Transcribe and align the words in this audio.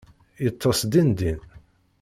Yeṭṭes 0.43 0.79
din 0.91 1.09
din. 1.17 1.39